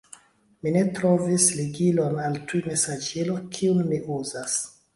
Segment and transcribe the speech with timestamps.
[0.61, 4.61] Mi ne trovis ligilon al tujmesaĝilo, kiun mi uzas.